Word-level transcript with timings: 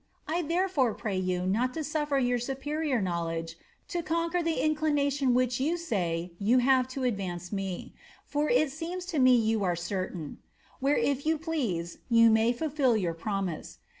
I 0.27 0.41
therefore 0.41 0.95
prey 0.95 1.17
you 1.17 1.45
not 1.45 1.75
to 1.75 1.81
sulSer 1.81 2.19
your 2.25 2.39
superior 2.39 2.99
knowledge 3.03 3.55
to 3.89 4.01
conquer 4.01 4.41
the 4.41 4.55
inclination 4.65 5.35
which 5.35 5.59
(you 5.59 5.77
say) 5.77 6.31
jrou 6.41 6.59
have 6.61 6.87
to 6.97 7.03
advance 7.03 7.51
me; 7.51 7.93
for 8.25 8.49
it 8.49 8.71
seems 8.71 9.05
to 9.13 9.19
me 9.19 9.35
you 9.35 9.63
are 9.63 9.75
certain 9.75 10.39
where 10.79 10.97
if 10.97 11.27
you 11.27 11.37
please 11.37 11.99
yon 12.09 12.33
may 12.33 12.51
fulfil 12.51 12.97
your 12.97 13.13
promise. 13.13 13.77